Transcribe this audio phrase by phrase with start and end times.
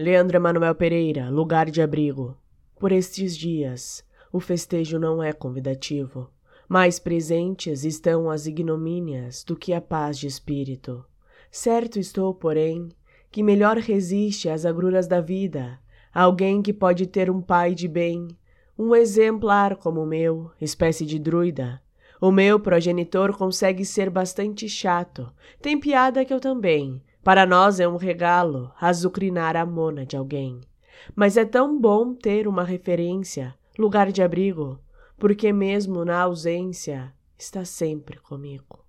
[0.00, 2.36] Leandro Emanuel Pereira, lugar de abrigo.
[2.78, 6.30] Por estes dias, o festejo não é convidativo.
[6.68, 11.04] Mais presentes estão as ignomínias do que a paz de espírito.
[11.50, 12.90] Certo estou, porém,
[13.28, 15.80] que melhor resiste às agruras da vida
[16.14, 18.28] alguém que pode ter um pai de bem,
[18.78, 21.82] um exemplar como o meu, espécie de druida.
[22.20, 25.28] O meu progenitor consegue ser bastante chato,
[25.60, 27.02] tem piada que eu também.
[27.28, 30.62] Para nós é um regalo azucrinar a mona de alguém.
[31.14, 34.80] Mas é tão bom ter uma referência, lugar de abrigo,
[35.18, 38.82] porque mesmo na ausência está sempre comigo.